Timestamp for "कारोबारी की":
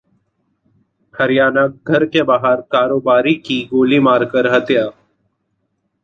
2.71-3.61